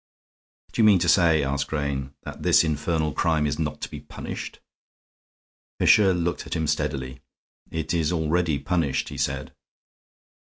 [0.71, 3.99] "Do you mean to say," asked Grayne, "that this infernal crime is not to be
[3.99, 4.59] punished?"
[5.77, 7.21] Fisher looked at him steadily.
[7.69, 9.53] "It is already punished," he said.